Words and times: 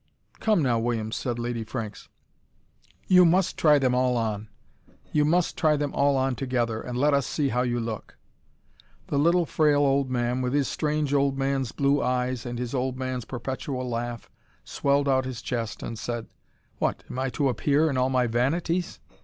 "Come 0.39 0.63
now, 0.63 0.79
William," 0.79 1.11
said 1.11 1.37
Lady 1.37 1.63
Franks, 1.63 2.09
"you 3.05 3.23
must 3.23 3.55
try 3.55 3.77
them 3.77 3.93
all 3.93 4.17
on. 4.17 4.49
You 5.11 5.23
must 5.25 5.55
try 5.55 5.77
them 5.77 5.93
all 5.93 6.17
on 6.17 6.33
together, 6.35 6.81
and 6.81 6.97
let 6.97 7.13
us 7.13 7.27
see 7.27 7.49
how 7.49 7.61
you 7.61 7.79
look." 7.79 8.17
The 9.09 9.19
little, 9.19 9.45
frail 9.45 9.81
old 9.81 10.09
man, 10.09 10.41
with 10.41 10.53
his 10.53 10.67
strange 10.67 11.13
old 11.13 11.37
man's 11.37 11.71
blue 11.71 12.01
eyes 12.01 12.47
and 12.47 12.57
his 12.57 12.73
old 12.73 12.97
man's 12.97 13.25
perpetual 13.25 13.87
laugh, 13.87 14.27
swelled 14.63 15.07
out 15.07 15.25
his 15.25 15.39
chest 15.39 15.83
and 15.83 15.99
said: 15.99 16.25
"What, 16.79 17.03
am 17.07 17.19
I 17.19 17.29
to 17.37 17.47
appear 17.49 17.87
in 17.87 17.95
all 17.95 18.09
my 18.09 18.25
vanities?" 18.25 18.99